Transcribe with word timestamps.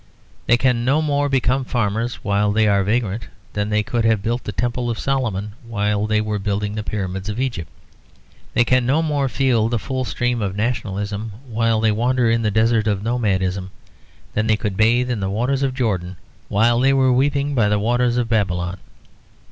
They 0.47 0.57
can 0.57 0.83
no 0.83 0.99
more 0.99 1.29
become 1.29 1.63
farmers 1.63 2.15
while 2.23 2.51
they 2.51 2.67
are 2.67 2.83
vagrant 2.83 3.27
than 3.53 3.69
they 3.69 3.83
could 3.83 4.03
have 4.03 4.23
built 4.23 4.43
the 4.45 4.51
Temple 4.51 4.89
of 4.89 4.97
Solomon 4.97 5.51
while 5.67 6.07
they 6.07 6.19
were 6.19 6.39
building 6.39 6.73
the 6.73 6.81
Pyramids 6.81 7.29
of 7.29 7.39
Egypt. 7.39 7.69
They 8.55 8.65
can 8.65 8.83
no 8.87 9.03
more 9.03 9.29
feel 9.29 9.69
the 9.69 9.77
full 9.77 10.03
stream 10.03 10.41
of 10.41 10.55
nationalism 10.55 11.33
while 11.47 11.79
they 11.79 11.91
wander 11.91 12.31
in 12.31 12.41
the 12.41 12.49
desert 12.49 12.87
of 12.87 13.03
nomadism 13.03 13.69
than 14.33 14.47
they 14.47 14.57
could 14.57 14.75
bathe 14.75 15.11
in 15.11 15.19
the 15.19 15.29
waters 15.29 15.61
of 15.61 15.75
Jordan 15.75 16.17
while 16.49 16.79
they 16.79 16.93
were 16.93 17.13
weeping 17.13 17.53
by 17.53 17.69
the 17.69 17.77
waters 17.77 18.17
of 18.17 18.27
Babylon. 18.27 18.79